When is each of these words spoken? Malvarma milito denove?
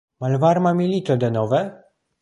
Malvarma 0.23 0.73
milito 0.81 1.21
denove? 1.27 1.65